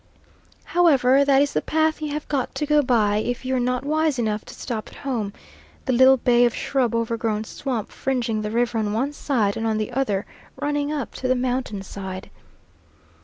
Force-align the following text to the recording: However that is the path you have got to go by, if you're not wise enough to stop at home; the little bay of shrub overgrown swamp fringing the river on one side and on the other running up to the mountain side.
However 0.63 1.23
that 1.23 1.43
is 1.43 1.53
the 1.53 1.61
path 1.61 2.01
you 2.01 2.11
have 2.11 2.27
got 2.27 2.55
to 2.55 2.65
go 2.65 2.81
by, 2.81 3.17
if 3.17 3.45
you're 3.45 3.59
not 3.59 3.85
wise 3.85 4.17
enough 4.17 4.43
to 4.45 4.53
stop 4.55 4.87
at 4.89 4.95
home; 4.95 5.31
the 5.85 5.93
little 5.93 6.17
bay 6.17 6.43
of 6.43 6.55
shrub 6.55 6.95
overgrown 6.95 7.43
swamp 7.43 7.91
fringing 7.91 8.41
the 8.41 8.49
river 8.49 8.79
on 8.79 8.93
one 8.93 9.13
side 9.13 9.55
and 9.55 9.67
on 9.67 9.77
the 9.77 9.91
other 9.91 10.25
running 10.55 10.91
up 10.91 11.13
to 11.13 11.27
the 11.27 11.35
mountain 11.35 11.83
side. 11.83 12.31